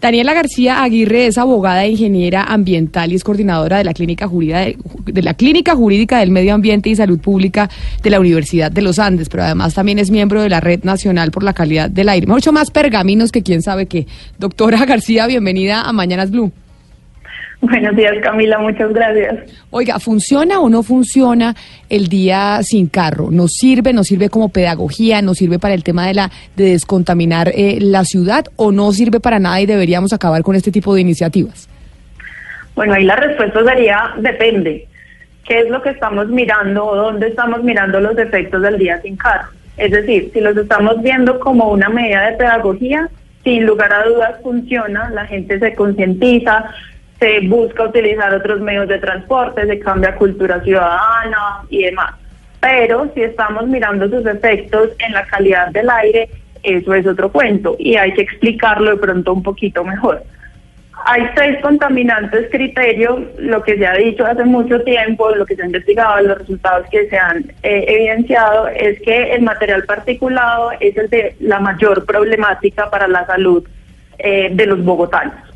Daniela 0.00 0.32
García 0.32 0.84
Aguirre 0.84 1.26
es 1.26 1.38
abogada 1.38 1.84
e 1.84 1.90
ingeniera 1.90 2.44
ambiental 2.44 3.10
y 3.10 3.16
es 3.16 3.24
coordinadora 3.24 3.78
de 3.78 3.84
la 3.84 3.92
Clínica 3.92 4.28
Jurídica, 4.28 4.60
de, 4.60 5.22
la 5.22 5.34
Clínica 5.34 5.74
Jurídica 5.74 6.20
del 6.20 6.30
Medio 6.30 6.54
Ambiente 6.54 6.88
y 6.88 6.94
Salud 6.94 7.18
Pública 7.18 7.68
de 8.00 8.10
la 8.10 8.20
Universidad 8.20 8.70
de 8.70 8.80
los 8.80 9.00
Andes, 9.00 9.28
pero 9.28 9.42
además 9.42 9.74
también 9.74 9.98
es 9.98 10.12
miembro 10.12 10.40
de 10.40 10.50
la 10.50 10.60
Red 10.60 10.84
Nacional 10.84 11.32
por 11.32 11.42
la 11.42 11.52
Calidad 11.52 11.90
del 11.90 12.08
Aire. 12.10 12.28
Mucho 12.28 12.52
más 12.52 12.70
pergaminos 12.70 13.32
que 13.32 13.42
quién 13.42 13.60
sabe 13.60 13.86
qué. 13.86 14.06
Doctora 14.38 14.84
García, 14.86 15.26
bienvenida 15.26 15.82
a 15.82 15.92
Mañanas 15.92 16.30
Blue. 16.30 16.52
Buenos 17.60 17.96
días, 17.96 18.14
Camila, 18.22 18.58
muchas 18.58 18.92
gracias. 18.92 19.50
Oiga, 19.70 19.98
¿funciona 19.98 20.60
o 20.60 20.68
no 20.68 20.84
funciona 20.84 21.56
el 21.88 22.06
día 22.06 22.60
sin 22.62 22.86
carro? 22.88 23.30
¿Nos 23.32 23.54
sirve, 23.54 23.92
nos 23.92 24.06
sirve 24.06 24.28
como 24.28 24.48
pedagogía, 24.48 25.22
nos 25.22 25.38
sirve 25.38 25.58
para 25.58 25.74
el 25.74 25.82
tema 25.82 26.06
de 26.06 26.14
la 26.14 26.30
de 26.54 26.70
descontaminar 26.70 27.50
eh, 27.52 27.78
la 27.80 28.04
ciudad 28.04 28.46
o 28.54 28.70
no 28.70 28.92
sirve 28.92 29.18
para 29.18 29.40
nada 29.40 29.60
y 29.60 29.66
deberíamos 29.66 30.12
acabar 30.12 30.42
con 30.42 30.54
este 30.54 30.70
tipo 30.70 30.94
de 30.94 31.00
iniciativas? 31.00 31.68
Bueno, 32.76 32.94
ahí 32.94 33.02
la 33.02 33.16
respuesta 33.16 33.64
sería 33.64 34.12
depende. 34.18 34.86
¿Qué 35.44 35.60
es 35.60 35.68
lo 35.68 35.82
que 35.82 35.90
estamos 35.90 36.28
mirando 36.28 36.86
o 36.86 36.94
dónde 36.94 37.28
estamos 37.28 37.64
mirando 37.64 37.98
los 37.98 38.16
efectos 38.18 38.62
del 38.62 38.78
día 38.78 39.02
sin 39.02 39.16
carro? 39.16 39.48
Es 39.76 39.90
decir, 39.90 40.30
si 40.32 40.40
los 40.40 40.56
estamos 40.56 41.02
viendo 41.02 41.40
como 41.40 41.70
una 41.70 41.88
medida 41.88 42.30
de 42.30 42.36
pedagogía, 42.36 43.08
sin 43.42 43.66
lugar 43.66 43.92
a 43.92 44.04
dudas 44.04 44.34
funciona, 44.42 45.10
la 45.10 45.24
gente 45.26 45.58
se 45.58 45.74
concientiza, 45.74 46.70
se 47.18 47.40
busca 47.48 47.84
utilizar 47.84 48.32
otros 48.32 48.60
medios 48.60 48.88
de 48.88 48.98
transporte, 48.98 49.66
se 49.66 49.78
cambia 49.80 50.14
cultura 50.14 50.60
ciudadana 50.62 51.62
y 51.68 51.84
demás. 51.84 52.14
Pero 52.60 53.10
si 53.14 53.22
estamos 53.22 53.66
mirando 53.66 54.08
sus 54.08 54.26
efectos 54.26 54.90
en 54.98 55.12
la 55.12 55.24
calidad 55.26 55.68
del 55.68 55.88
aire, 55.90 56.28
eso 56.62 56.94
es 56.94 57.06
otro 57.06 57.30
cuento 57.30 57.76
y 57.78 57.96
hay 57.96 58.12
que 58.14 58.22
explicarlo 58.22 58.90
de 58.90 58.96
pronto 58.96 59.32
un 59.32 59.42
poquito 59.42 59.84
mejor. 59.84 60.22
Hay 61.04 61.22
seis 61.36 61.58
contaminantes 61.62 62.50
criterios, 62.50 63.20
lo 63.38 63.62
que 63.62 63.76
se 63.78 63.86
ha 63.86 63.94
dicho 63.94 64.26
hace 64.26 64.44
mucho 64.44 64.82
tiempo, 64.82 65.30
lo 65.30 65.46
que 65.46 65.54
se 65.54 65.62
ha 65.62 65.66
investigado, 65.66 66.20
los 66.22 66.38
resultados 66.38 66.86
que 66.90 67.08
se 67.08 67.16
han 67.16 67.44
eh, 67.62 67.84
evidenciado 67.86 68.66
es 68.68 69.00
que 69.02 69.32
el 69.32 69.42
material 69.42 69.84
particulado 69.84 70.72
es 70.80 70.96
el 70.96 71.08
de 71.08 71.36
la 71.38 71.60
mayor 71.60 72.04
problemática 72.04 72.90
para 72.90 73.06
la 73.06 73.24
salud 73.26 73.66
eh, 74.18 74.50
de 74.52 74.66
los 74.66 74.84
bogotanos. 74.84 75.47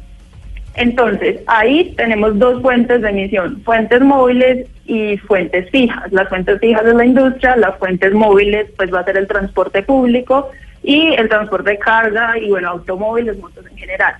Entonces, 0.75 1.41
ahí 1.47 1.93
tenemos 1.97 2.39
dos 2.39 2.63
fuentes 2.63 3.03
de 3.03 3.11
emisión, 3.11 3.63
fuentes 3.63 4.01
móviles 4.01 4.67
y 4.87 5.19
fuentes 5.19 5.71
fijas. 5.71 6.11
Las 6.13 6.29
fuentes 6.29 6.61
fijas 6.61 6.85
es 6.87 6.95
la 6.95 7.05
industria, 7.05 7.57
las 7.57 7.77
fuentes 7.79 8.13
móviles 8.15 8.71
pues 8.77 8.93
va 8.93 9.01
a 9.01 9.05
ser 9.05 9.19
el 9.19 9.29
transporte 9.29 9.83
público 9.83 10.51
y 10.83 11.15
el 11.15 11.29
transporte 11.29 11.71
de 11.71 11.79
carga 11.79 12.39
y 12.39 12.49
bueno, 12.49 12.71
automóviles, 12.71 13.39
motos 13.39 13.67
en 13.71 13.77
general. 13.77 14.15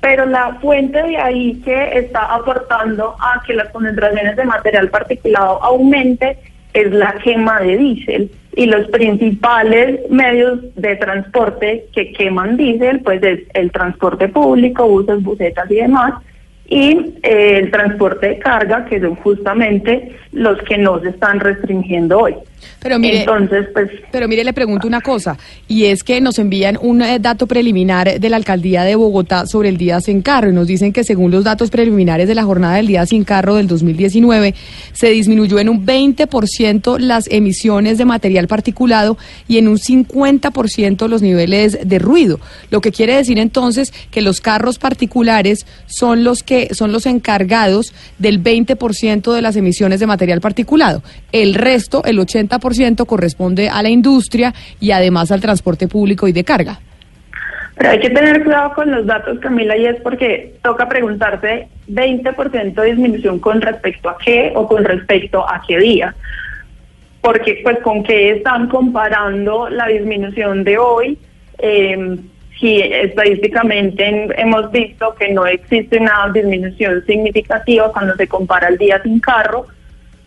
Pero 0.00 0.26
la 0.26 0.54
fuente 0.60 1.02
de 1.02 1.16
ahí 1.16 1.60
que 1.64 1.98
está 1.98 2.34
aportando 2.34 3.16
a 3.18 3.42
que 3.44 3.54
las 3.54 3.70
concentraciones 3.70 4.36
de 4.36 4.44
material 4.44 4.90
particulado 4.90 5.62
aumente 5.62 6.38
es 6.80 6.92
la 6.92 7.12
quema 7.22 7.60
de 7.60 7.76
diésel 7.76 8.30
y 8.56 8.66
los 8.66 8.86
principales 8.88 10.00
medios 10.10 10.60
de 10.74 10.96
transporte 10.96 11.86
que 11.92 12.12
queman 12.12 12.56
diésel 12.56 13.00
pues 13.00 13.22
es 13.22 13.40
el 13.54 13.70
transporte 13.70 14.28
público, 14.28 14.88
buses, 14.88 15.22
busetas 15.22 15.70
y 15.70 15.76
demás 15.76 16.14
y 16.68 17.14
eh, 17.22 17.58
el 17.58 17.70
transporte 17.70 18.28
de 18.28 18.38
carga 18.38 18.84
que 18.84 19.00
son 19.00 19.14
justamente 19.16 20.16
los 20.32 20.60
que 20.62 20.76
no 20.76 21.00
se 21.00 21.10
están 21.10 21.40
restringiendo 21.40 22.18
hoy. 22.18 22.34
Pero 22.80 22.98
mire, 22.98 23.20
Entonces, 23.20 23.66
pues, 23.72 23.90
pero 24.12 24.28
mire, 24.28 24.44
le 24.44 24.52
pregunto 24.52 24.86
una 24.86 25.00
cosa, 25.00 25.36
y 25.66 25.86
es 25.86 26.04
que 26.04 26.20
nos 26.20 26.38
envían 26.38 26.78
un 26.80 27.02
eh, 27.02 27.18
dato 27.18 27.46
preliminar 27.46 28.20
de 28.20 28.28
la 28.28 28.36
alcaldía 28.36 28.84
de 28.84 28.94
Bogotá 28.94 29.46
sobre 29.46 29.68
el 29.68 29.76
día 29.76 30.00
sin 30.00 30.22
carro, 30.22 30.50
y 30.50 30.52
nos 30.52 30.66
dicen 30.66 30.92
que 30.92 31.04
según 31.04 31.30
los 31.30 31.44
datos 31.44 31.70
preliminares 31.70 32.28
de 32.28 32.34
la 32.34 32.44
jornada 32.44 32.76
del 32.76 32.86
día 32.86 33.04
sin 33.06 33.24
carro 33.24 33.56
del 33.56 33.66
2019, 33.66 34.54
se 34.92 35.10
disminuyó 35.10 35.58
en 35.58 35.68
un 35.68 35.84
20% 35.84 36.98
las 36.98 37.28
emisiones 37.30 37.98
de 37.98 38.04
material 38.04 38.48
particulado 38.48 39.18
y 39.46 39.58
en 39.58 39.68
un 39.68 39.78
50% 39.78 41.08
los 41.08 41.22
niveles 41.22 41.78
de 41.84 41.98
ruido. 41.98 42.40
Lo 42.70 42.80
que 42.80 42.92
quiere 42.92 43.16
decir 43.16 43.38
entonces 43.38 43.92
que 44.10 44.22
los 44.22 44.40
carros 44.40 44.78
particulares 44.78 45.66
son 45.86 46.24
los 46.24 46.42
que 46.42 46.74
son 46.74 46.92
los 46.92 47.06
encargados 47.06 47.92
del 48.18 48.42
20% 48.42 49.32
de 49.32 49.42
las 49.42 49.56
emisiones 49.56 50.00
de 50.00 50.06
material 50.06 50.40
particulado. 50.40 51.02
El 51.32 51.54
resto, 51.54 52.02
el 52.04 52.18
80% 52.18 52.47
corresponde 53.06 53.68
a 53.68 53.82
la 53.82 53.88
industria 53.88 54.54
y 54.80 54.90
además 54.90 55.30
al 55.30 55.40
transporte 55.40 55.88
público 55.88 56.28
y 56.28 56.32
de 56.32 56.44
carga. 56.44 56.80
Pero 57.76 57.90
hay 57.90 58.00
que 58.00 58.10
tener 58.10 58.42
cuidado 58.42 58.74
con 58.74 58.90
los 58.90 59.06
datos, 59.06 59.38
Camila, 59.38 59.76
y 59.76 59.86
es 59.86 60.00
porque 60.00 60.54
toca 60.62 60.88
preguntarse 60.88 61.68
20% 61.88 62.74
de 62.74 62.86
disminución 62.86 63.38
con 63.38 63.60
respecto 63.60 64.08
a 64.08 64.18
qué 64.18 64.52
o 64.54 64.66
con 64.66 64.84
respecto 64.84 65.48
a 65.48 65.62
qué 65.66 65.78
día. 65.78 66.14
Porque 67.20 67.60
pues 67.62 67.78
con 67.80 68.02
qué 68.02 68.32
están 68.32 68.68
comparando 68.68 69.68
la 69.68 69.86
disminución 69.86 70.64
de 70.64 70.78
hoy. 70.78 71.18
Eh, 71.58 72.18
si 72.58 72.80
estadísticamente 72.80 74.28
hemos 74.36 74.70
visto 74.72 75.14
que 75.14 75.32
no 75.32 75.46
existe 75.46 75.98
una 75.98 76.28
disminución 76.32 77.04
significativa 77.06 77.92
cuando 77.92 78.16
se 78.16 78.26
compara 78.26 78.68
el 78.68 78.78
día 78.78 79.00
sin 79.02 79.20
carro 79.20 79.66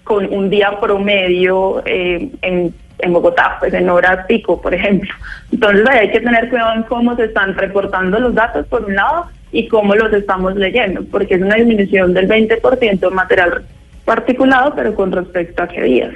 con 0.03 0.31
un 0.33 0.49
día 0.49 0.79
promedio 0.79 1.81
eh, 1.85 2.29
en, 2.41 2.73
en 2.99 3.13
Bogotá, 3.13 3.57
pues 3.59 3.73
en 3.73 3.89
horas 3.89 4.25
pico, 4.27 4.61
por 4.61 4.73
ejemplo. 4.73 5.13
Entonces 5.51 5.87
hay 5.89 6.11
que 6.11 6.19
tener 6.19 6.49
cuidado 6.49 6.75
en 6.75 6.83
cómo 6.83 7.15
se 7.15 7.25
están 7.25 7.55
reportando 7.55 8.19
los 8.19 8.33
datos, 8.33 8.65
por 8.67 8.85
un 8.85 8.95
lado, 8.95 9.27
y 9.51 9.67
cómo 9.67 9.95
los 9.95 10.13
estamos 10.13 10.55
leyendo, 10.55 11.03
porque 11.11 11.35
es 11.35 11.41
una 11.41 11.55
disminución 11.55 12.13
del 12.13 12.27
20% 12.27 13.07
en 13.07 13.13
material 13.13 13.65
particulado, 14.05 14.73
pero 14.75 14.95
con 14.95 15.11
respecto 15.11 15.63
a 15.63 15.67
qué 15.67 15.81
días. 15.81 16.13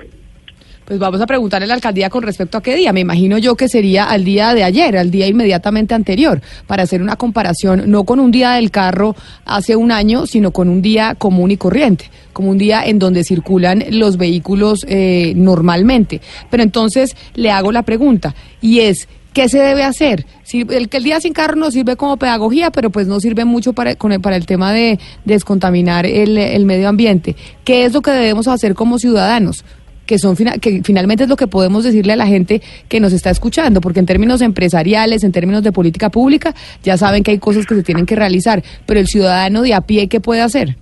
Pues 0.85 0.99
vamos 0.99 1.19
a 1.19 1.25
preguntarle 1.25 1.65
a 1.65 1.67
la 1.67 1.73
alcaldía 1.73 2.11
con 2.11 2.21
respecto 2.21 2.59
a 2.59 2.61
qué 2.61 2.75
día. 2.75 2.93
Me 2.93 2.99
imagino 2.99 3.39
yo 3.39 3.55
que 3.55 3.67
sería 3.67 4.05
al 4.05 4.23
día 4.23 4.53
de 4.53 4.63
ayer, 4.63 4.95
al 4.97 5.09
día 5.09 5.25
inmediatamente 5.25 5.95
anterior, 5.95 6.41
para 6.67 6.83
hacer 6.83 7.01
una 7.01 7.15
comparación, 7.15 7.89
no 7.89 8.03
con 8.03 8.19
un 8.19 8.29
día 8.29 8.51
del 8.51 8.69
carro 8.69 9.15
hace 9.45 9.75
un 9.75 9.91
año, 9.91 10.27
sino 10.27 10.51
con 10.51 10.69
un 10.69 10.83
día 10.83 11.15
común 11.15 11.49
y 11.49 11.57
corriente, 11.57 12.11
como 12.33 12.51
un 12.51 12.59
día 12.59 12.85
en 12.85 12.99
donde 12.99 13.23
circulan 13.23 13.83
los 13.89 14.17
vehículos 14.17 14.85
eh, 14.87 15.33
normalmente. 15.35 16.21
Pero 16.51 16.61
entonces 16.61 17.15
le 17.33 17.49
hago 17.49 17.71
la 17.71 17.81
pregunta, 17.81 18.35
y 18.61 18.81
es, 18.81 19.07
¿Qué 19.33 19.49
se 19.49 19.59
debe 19.59 19.83
hacer? 19.83 20.25
El 20.53 20.87
que 20.87 20.95
el 20.95 21.03
día 21.03 21.19
sin 21.19 21.33
carro 21.33 21.57
nos 21.57 21.73
sirve 21.73 21.97
como 21.97 22.15
pedagogía, 22.15 22.71
pero 22.71 22.89
pues 22.89 23.05
no 23.05 23.19
sirve 23.19 23.43
mucho 23.43 23.73
para, 23.73 23.95
con 23.95 24.13
el, 24.13 24.21
para 24.21 24.37
el 24.37 24.45
tema 24.45 24.71
de 24.71 24.97
descontaminar 25.25 26.05
el, 26.05 26.37
el 26.37 26.65
medio 26.65 26.87
ambiente. 26.87 27.35
¿Qué 27.65 27.83
es 27.83 27.91
lo 27.91 28.01
que 28.01 28.11
debemos 28.11 28.47
hacer 28.47 28.75
como 28.75 28.97
ciudadanos? 28.97 29.65
Que 30.05 30.19
son 30.19 30.35
que 30.35 30.81
finalmente 30.83 31.23
es 31.23 31.29
lo 31.29 31.35
que 31.35 31.47
podemos 31.47 31.83
decirle 31.83 32.13
a 32.13 32.15
la 32.15 32.27
gente 32.27 32.61
que 32.87 32.99
nos 32.99 33.13
está 33.13 33.29
escuchando, 33.29 33.81
porque 33.81 33.99
en 33.99 34.05
términos 34.05 34.41
empresariales, 34.41 35.23
en 35.23 35.31
términos 35.31 35.63
de 35.63 35.71
política 35.71 36.09
pública, 36.09 36.53
ya 36.83 36.97
saben 36.97 37.23
que 37.23 37.31
hay 37.31 37.39
cosas 37.39 37.65
que 37.65 37.75
se 37.75 37.83
tienen 37.83 38.05
que 38.05 38.15
realizar, 38.15 38.61
pero 38.85 38.99
el 38.99 39.07
ciudadano 39.07 39.61
de 39.61 39.73
a 39.73 39.81
pie, 39.81 40.07
¿qué 40.07 40.19
puede 40.19 40.41
hacer? 40.41 40.75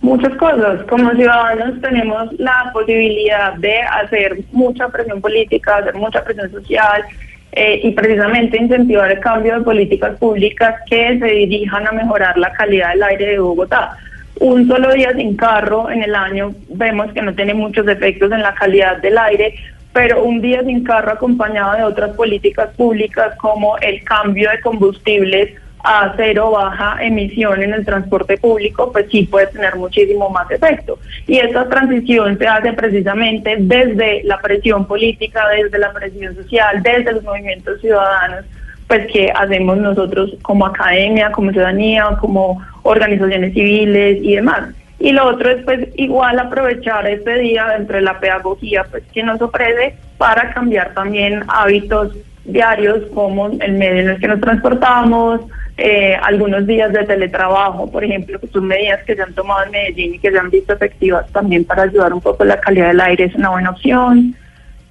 Muchas 0.00 0.34
cosas. 0.36 0.82
Como 0.88 1.10
ciudadanos 1.12 1.80
tenemos 1.80 2.28
la 2.38 2.70
posibilidad 2.74 3.54
de 3.54 3.80
hacer 3.80 4.38
mucha 4.52 4.88
presión 4.88 5.20
política, 5.20 5.78
hacer 5.78 5.94
mucha 5.94 6.22
presión 6.22 6.50
social 6.50 7.02
eh, 7.52 7.80
y 7.82 7.92
precisamente 7.92 8.60
incentivar 8.60 9.10
el 9.10 9.20
cambio 9.20 9.58
de 9.58 9.64
políticas 9.64 10.18
públicas 10.18 10.74
que 10.90 11.18
se 11.18 11.26
dirijan 11.26 11.86
a 11.86 11.92
mejorar 11.92 12.36
la 12.36 12.52
calidad 12.52 12.90
del 12.90 13.02
aire 13.02 13.26
de 13.26 13.38
Bogotá 13.38 13.96
un 14.40 14.66
solo 14.68 14.92
día 14.92 15.12
sin 15.12 15.36
carro 15.36 15.90
en 15.90 16.02
el 16.02 16.14
año 16.14 16.54
vemos 16.68 17.12
que 17.12 17.22
no 17.22 17.34
tiene 17.34 17.54
muchos 17.54 17.86
efectos 17.88 18.32
en 18.32 18.42
la 18.42 18.54
calidad 18.54 18.98
del 18.98 19.16
aire, 19.16 19.54
pero 19.92 20.24
un 20.24 20.40
día 20.40 20.62
sin 20.64 20.82
carro 20.82 21.12
acompañado 21.12 21.76
de 21.76 21.84
otras 21.84 22.10
políticas 22.16 22.70
públicas 22.76 23.36
como 23.36 23.78
el 23.78 24.02
cambio 24.02 24.50
de 24.50 24.60
combustibles 24.60 25.54
a 25.84 26.14
cero 26.16 26.50
baja 26.50 26.96
emisión 27.00 27.62
en 27.62 27.74
el 27.74 27.84
transporte 27.84 28.38
público, 28.38 28.90
pues 28.90 29.06
sí 29.10 29.24
puede 29.24 29.48
tener 29.48 29.76
muchísimo 29.76 30.30
más 30.30 30.50
efecto. 30.50 30.98
Y 31.26 31.38
esta 31.38 31.68
transición 31.68 32.38
se 32.38 32.46
hace 32.48 32.72
precisamente 32.72 33.56
desde 33.60 34.24
la 34.24 34.40
presión 34.40 34.86
política, 34.86 35.46
desde 35.50 35.78
la 35.78 35.92
presión 35.92 36.34
social, 36.34 36.82
desde 36.82 37.12
los 37.12 37.22
movimientos 37.22 37.80
ciudadanos, 37.82 38.46
pues 38.86 39.06
que 39.12 39.30
hacemos 39.34 39.78
nosotros 39.78 40.36
como 40.42 40.66
academia, 40.66 41.32
como 41.32 41.50
ciudadanía, 41.52 42.16
como 42.20 42.62
organizaciones 42.82 43.54
civiles 43.54 44.18
y 44.22 44.36
demás. 44.36 44.70
Y 44.98 45.12
lo 45.12 45.26
otro 45.26 45.50
es 45.50 45.64
pues 45.64 45.88
igual 45.96 46.38
aprovechar 46.38 47.06
este 47.06 47.38
día 47.38 47.66
dentro 47.76 47.96
de 47.96 48.02
la 48.02 48.20
pedagogía 48.20 48.84
pues 48.90 49.02
que 49.12 49.22
nos 49.22 49.40
ofrece 49.42 49.96
para 50.18 50.52
cambiar 50.52 50.94
también 50.94 51.42
hábitos 51.48 52.16
diarios 52.44 53.04
como 53.12 53.48
el 53.48 53.72
medio 53.72 54.00
en 54.00 54.08
el 54.10 54.20
que 54.20 54.28
nos 54.28 54.40
transportamos, 54.40 55.40
eh, 55.76 56.14
algunos 56.22 56.66
días 56.66 56.92
de 56.92 57.04
teletrabajo, 57.04 57.90
por 57.90 58.04
ejemplo, 58.04 58.38
que 58.38 58.46
son 58.46 58.66
medidas 58.66 59.02
que 59.04 59.16
se 59.16 59.22
han 59.22 59.34
tomado 59.34 59.64
en 59.64 59.72
Medellín 59.72 60.14
y 60.14 60.18
que 60.18 60.30
se 60.30 60.38
han 60.38 60.50
visto 60.50 60.72
efectivas 60.72 61.28
también 61.32 61.64
para 61.64 61.82
ayudar 61.82 62.12
un 62.12 62.20
poco 62.20 62.44
la 62.44 62.60
calidad 62.60 62.88
del 62.88 63.00
aire 63.00 63.24
es 63.24 63.34
una 63.34 63.50
buena 63.50 63.70
opción. 63.70 64.36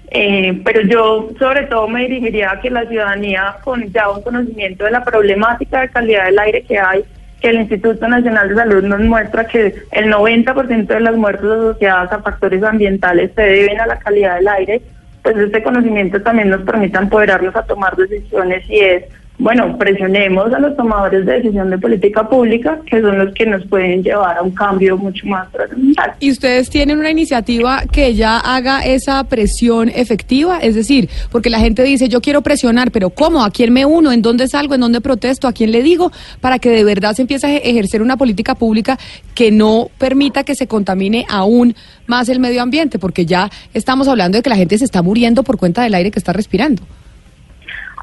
Eh, 0.09 0.61
pero 0.63 0.81
yo 0.81 1.29
sobre 1.39 1.63
todo 1.63 1.88
me 1.88 2.01
dirigiría 2.01 2.51
a 2.51 2.59
que 2.59 2.69
la 2.69 2.85
ciudadanía 2.85 3.55
con 3.63 3.91
ya 3.91 4.09
un 4.11 4.21
conocimiento 4.21 4.85
de 4.85 4.91
la 4.91 5.03
problemática 5.03 5.81
de 5.81 5.89
calidad 5.89 6.25
del 6.25 6.39
aire 6.39 6.63
que 6.63 6.77
hay, 6.77 7.03
que 7.41 7.50
el 7.50 7.61
Instituto 7.61 8.07
Nacional 8.07 8.50
de 8.50 8.55
Salud 8.55 8.83
nos 8.83 9.00
muestra 9.01 9.47
que 9.47 9.73
el 9.91 10.11
90% 10.11 10.88
de 10.88 11.00
las 11.00 11.15
muertes 11.15 11.45
asociadas 11.45 12.11
a 12.11 12.21
factores 12.21 12.63
ambientales 12.63 13.31
se 13.35 13.41
deben 13.41 13.79
a 13.79 13.88
la 13.88 14.00
calidad 14.00 14.35
del 14.35 14.47
aire, 14.47 14.81
pues 15.23 15.38
este 15.38 15.63
conocimiento 15.63 16.21
también 16.21 16.50
nos 16.50 16.61
permite 16.61 16.97
empoderarnos 16.97 17.55
a 17.55 17.63
tomar 17.63 17.95
decisiones 17.95 18.69
y 18.69 18.79
es 18.79 19.03
bueno, 19.39 19.77
presionemos 19.77 20.53
a 20.53 20.59
los 20.59 20.77
tomadores 20.77 21.25
de 21.25 21.33
decisión 21.33 21.69
de 21.69 21.77
política 21.77 22.30
pública, 22.30 22.80
que 22.85 23.01
son 23.01 23.18
los 23.18 23.33
que 23.33 23.45
nos 23.45 23.65
pueden 23.65 24.03
llevar 24.03 24.38
a 24.38 24.44
un 24.44 24.51
cambio 24.51 24.95
mucho 24.95 25.25
más 25.25 25.51
trascendental. 25.51 26.13
¿Y 26.19 26.31
ustedes 26.31 26.69
tienen 26.69 27.00
una 27.00 27.09
iniciativa 27.09 27.83
que 27.91 28.13
ya 28.13 28.38
haga 28.38 28.85
esa 28.85 29.24
presión 29.24 29.89
efectiva? 29.89 30.59
Es 30.59 30.75
decir, 30.75 31.09
porque 31.31 31.50
la 31.50 31.59
gente 31.59 31.83
dice, 31.83 32.09
yo 32.09 32.21
quiero 32.21 32.41
presionar, 32.41 32.91
pero 32.91 33.09
¿cómo? 33.09 33.44
¿A 33.44 33.50
quién 33.50 33.74
me 33.74 33.85
uno? 33.85 34.12
¿En 34.12 34.21
dónde 34.21 34.47
salgo? 34.47 34.75
¿En 34.75 34.81
dónde 34.81 35.01
protesto? 35.01 35.47
¿A 35.47 35.53
quién 35.53 35.71
le 35.71 35.81
digo? 35.81 36.12
Para 36.39 36.59
que 36.59 36.69
de 36.69 36.83
verdad 36.83 37.13
se 37.13 37.24
empiece 37.24 37.47
a 37.47 37.57
ejercer 37.57 38.01
una 38.01 38.18
política 38.18 38.53
pública 38.53 39.00
que 39.33 39.51
no 39.51 39.89
permita 39.97 40.44
que 40.44 40.56
se 40.56 40.68
contamine 40.68 41.25
aún 41.27 41.75
más 42.06 42.29
el 42.29 42.39
medio 42.39 42.62
ambiente, 42.62 43.00
porque 43.00 43.25
ya 43.25 43.50
estamos 43.74 44.07
hablando 44.07 44.38
de 44.38 44.44
que 44.44 44.50
la 44.50 44.57
gente 44.57 44.77
se 44.77 44.86
está 44.86 45.01
muriendo 45.01 45.44
por 45.44 45.57
cuenta 45.57 45.81
del 45.81 45.95
aire 45.95 46.12
que 46.12 46.19
está 46.19 46.33
respirando. 46.33 46.83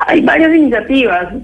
Hay 0.06 0.20
varias 0.23 0.55
iniciativas. 0.55 1.35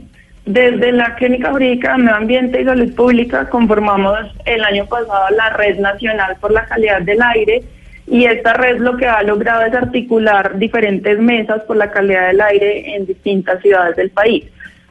Desde 0.45 0.93
la 0.93 1.15
Clínica 1.17 1.51
Jurídica 1.51 1.93
de 1.93 1.99
Medio 1.99 2.15
Ambiente 2.15 2.61
y 2.61 2.65
Salud 2.65 2.95
Pública 2.95 3.49
conformamos 3.49 4.19
el 4.45 4.63
año 4.63 4.87
pasado 4.87 5.27
la 5.37 5.51
Red 5.51 5.81
Nacional 5.81 6.37
por 6.41 6.53
la 6.53 6.65
Calidad 6.67 7.03
del 7.03 7.21
Aire 7.21 7.65
y 8.07 8.25
esta 8.25 8.53
red 8.55 8.79
lo 8.79 8.97
que 8.97 9.07
ha 9.07 9.23
logrado 9.23 9.63
es 9.63 9.75
articular 9.75 10.57
diferentes 10.59 11.19
mesas 11.19 11.63
por 11.63 11.77
la 11.77 11.91
calidad 11.91 12.29
del 12.29 12.41
aire 12.41 12.95
en 12.95 13.07
distintas 13.07 13.61
ciudades 13.61 13.97
del 13.97 14.11
país. 14.11 14.45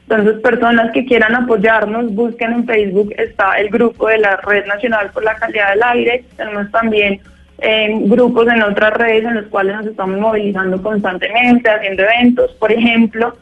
Entonces, 0.08 0.42
personas 0.42 0.92
que 0.92 1.06
quieran 1.06 1.34
apoyarnos, 1.34 2.14
busquen 2.14 2.52
en 2.52 2.66
Facebook, 2.66 3.14
está 3.18 3.54
el 3.54 3.70
grupo 3.70 4.08
de 4.08 4.20
la 4.20 4.36
Red 4.38 4.66
Nacional 4.68 5.10
por 5.12 5.24
la 5.24 5.36
Calidad 5.36 5.72
del 5.72 5.84
Aire, 5.84 6.26
tenemos 6.36 6.70
también 6.72 7.22
eh, 7.60 7.90
grupos 8.02 8.48
en 8.50 8.62
otras 8.62 8.94
redes 8.94 9.24
en 9.24 9.36
los 9.36 9.46
cuales 9.46 9.78
nos 9.78 9.86
estamos 9.88 10.20
movilizando 10.20 10.82
constantemente, 10.84 11.70
haciendo 11.70 12.04
eventos, 12.04 12.52
por 12.60 12.72
ejemplo, 12.72 13.36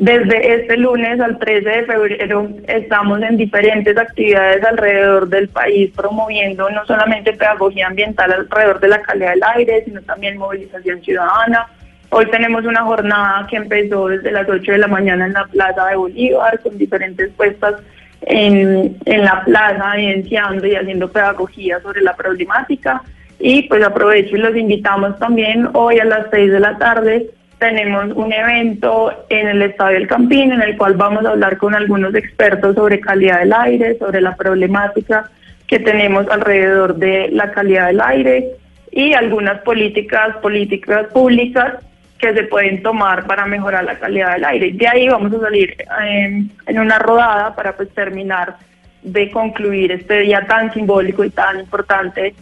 desde 0.00 0.54
este 0.54 0.78
lunes 0.78 1.20
al 1.20 1.38
13 1.38 1.68
de 1.68 1.84
febrero 1.84 2.48
estamos 2.66 3.20
en 3.20 3.36
diferentes 3.36 3.96
actividades 3.98 4.64
alrededor 4.64 5.28
del 5.28 5.48
país 5.48 5.92
promoviendo 5.94 6.70
no 6.70 6.86
solamente 6.86 7.34
pedagogía 7.34 7.86
ambiental 7.86 8.32
alrededor 8.32 8.80
de 8.80 8.88
la 8.88 9.02
calidad 9.02 9.32
del 9.32 9.42
aire, 9.56 9.84
sino 9.84 10.00
también 10.00 10.38
movilización 10.38 11.02
ciudadana. 11.02 11.66
Hoy 12.08 12.24
tenemos 12.30 12.64
una 12.64 12.82
jornada 12.82 13.46
que 13.46 13.56
empezó 13.56 14.08
desde 14.08 14.32
las 14.32 14.48
8 14.48 14.72
de 14.72 14.78
la 14.78 14.88
mañana 14.88 15.26
en 15.26 15.34
la 15.34 15.44
Plaza 15.44 15.86
de 15.88 15.96
Bolívar 15.96 16.58
con 16.60 16.78
diferentes 16.78 17.30
puestas 17.36 17.74
en, 18.22 18.96
la 19.04 19.44
plaza, 19.44 19.96
evidenciando 19.96 20.66
y 20.66 20.76
haciendo 20.76 21.12
pedagogía 21.12 21.78
sobre 21.80 22.00
la 22.00 22.16
problemática. 22.16 23.02
Y 23.38 23.62
pues 23.68 23.84
aprovecho 23.84 24.34
y 24.34 24.40
los 24.40 24.56
invitamos 24.56 25.18
también 25.18 25.68
hoy 25.74 25.98
a 25.98 26.06
las 26.06 26.26
6 26.30 26.52
de 26.52 26.60
la 26.60 26.78
tarde 26.78 27.30
tenemos 27.60 28.06
un 28.16 28.32
evento 28.32 29.12
en 29.28 29.46
el 29.46 29.62
Estadio 29.62 29.98
del 29.98 30.08
Campín 30.08 30.50
en 30.50 30.62
el 30.62 30.76
cual 30.76 30.94
vamos 30.94 31.24
a 31.26 31.30
hablar 31.30 31.58
con 31.58 31.74
algunos 31.74 32.14
expertos 32.14 32.74
sobre 32.74 32.98
calidad 32.98 33.40
del 33.40 33.52
aire, 33.52 33.98
sobre 33.98 34.20
la 34.20 34.34
problemática 34.34 35.30
que 35.68 35.78
tenemos 35.78 36.26
alrededor 36.28 36.96
de 36.96 37.28
la 37.30 37.52
calidad 37.52 37.88
del 37.88 38.00
aire 38.00 38.48
y 38.90 39.12
algunas 39.12 39.60
políticas, 39.60 40.36
políticas 40.38 41.06
públicas 41.08 41.74
que 42.18 42.32
se 42.32 42.44
pueden 42.44 42.82
tomar 42.82 43.26
para 43.26 43.44
mejorar 43.44 43.84
la 43.84 43.98
calidad 43.98 44.32
del 44.32 44.44
aire. 44.46 44.72
De 44.72 44.88
ahí 44.88 45.08
vamos 45.08 45.32
a 45.34 45.40
salir 45.40 45.76
en, 46.02 46.50
en 46.66 46.78
una 46.78 46.98
rodada 46.98 47.54
para 47.54 47.76
pues 47.76 47.90
terminar 47.90 48.56
de 49.02 49.30
concluir 49.30 49.92
este 49.92 50.20
día 50.20 50.46
tan 50.46 50.72
simbólico 50.72 51.24
y 51.24 51.30
tan 51.30 51.60
importante 51.60 52.34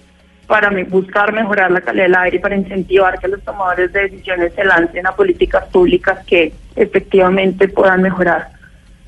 para 0.48 0.70
buscar 0.88 1.32
mejorar 1.32 1.70
la 1.70 1.82
calidad 1.82 2.04
del 2.04 2.16
aire 2.16 2.36
y 2.38 2.40
para 2.40 2.56
incentivar 2.56 3.18
que 3.20 3.28
los 3.28 3.42
tomadores 3.42 3.92
de 3.92 4.08
decisiones 4.08 4.54
se 4.54 4.64
lancen 4.64 5.06
a 5.06 5.12
políticas 5.12 5.66
públicas 5.66 6.24
que 6.26 6.54
efectivamente 6.74 7.68
puedan 7.68 8.00
mejorar 8.00 8.57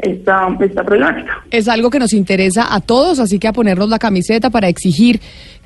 esta, 0.02 0.48
esta 0.60 0.84
problemática. 0.84 1.42
Es 1.50 1.68
algo 1.68 1.90
que 1.90 1.98
nos 1.98 2.12
interesa 2.12 2.74
a 2.74 2.80
todos, 2.80 3.18
así 3.18 3.38
que 3.38 3.48
a 3.48 3.52
ponernos 3.52 3.88
la 3.88 3.98
camiseta 3.98 4.50
para 4.50 4.68
exigir 4.68 5.20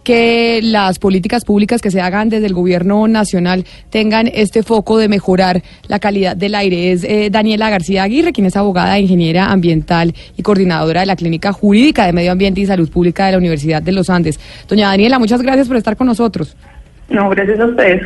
que 0.05 0.61
las 0.63 0.99
políticas 0.99 1.45
públicas 1.45 1.81
que 1.81 1.91
se 1.91 2.01
hagan 2.01 2.29
desde 2.29 2.47
el 2.47 2.53
gobierno 2.53 3.09
nacional 3.09 3.65
tengan 3.91 4.29
este 4.33 4.63
foco 4.63 4.99
de 4.99 5.09
mejorar 5.09 5.63
la 5.89 5.99
calidad 5.99 6.37
del 6.37 6.55
aire. 6.55 6.93
Es 6.93 7.05
eh, 7.05 7.31
Daniela 7.31 7.71
García 7.71 8.05
Aguirre, 8.05 8.33
quien 8.33 8.47
es 8.47 8.57
abogada, 8.57 8.99
ingeniera 8.99 9.47
ambiental 9.47 10.15
y 10.37 10.43
coordinadora 10.43 11.01
de 11.01 11.07
la 11.07 11.17
Clínica 11.17 11.53
Jurídica 11.53 12.05
de 12.05 12.13
Medio 12.13 12.33
Ambiente 12.33 12.61
y 12.61 12.67
Salud 12.67 12.91
Pública 12.91 13.27
de 13.27 13.33
la 13.33 13.39
Universidad 13.39 13.83
de 13.83 13.93
los 13.93 14.11
Andes. 14.11 14.39
Doña 14.69 14.89
Daniela, 14.89 15.19
muchas 15.19 15.41
gracias 15.41 15.67
por 15.67 15.79
estar 15.79 15.97
con 15.97 16.07
nosotros. 16.07 16.55
No, 17.09 17.29
gracias 17.31 17.59
a 17.61 17.67
ustedes. 17.67 18.03